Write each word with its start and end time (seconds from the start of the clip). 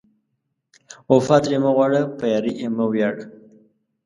وفا 1.13 1.37
ترې 1.43 1.57
مه 1.63 1.71
غواړه، 1.75 2.01
په 2.17 2.25
یارۍ 2.31 2.53
یې 2.61 2.67
مه 2.75 2.85
ویاړه 2.91 3.25